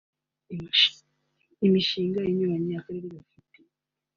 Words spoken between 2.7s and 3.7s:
Akarere gafite